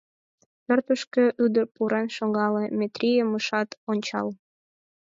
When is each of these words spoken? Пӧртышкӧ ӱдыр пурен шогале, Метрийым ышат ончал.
Пӧртышкӧ 0.65 1.25
ӱдыр 1.43 1.65
пурен 1.75 2.07
шогале, 2.17 2.65
Метрийым 2.79 3.29
ышат 3.39 3.69
ончал. 3.91 4.27